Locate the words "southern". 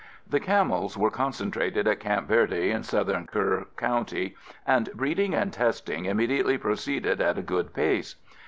2.81-3.27